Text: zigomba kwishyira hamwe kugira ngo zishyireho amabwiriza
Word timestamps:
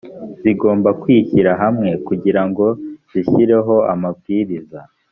zigomba 0.41 0.89
kwishyira 1.01 1.51
hamwe 1.61 1.89
kugira 2.07 2.41
ngo 2.49 2.65
zishyireho 3.11 3.75
amabwiriza 3.93 4.79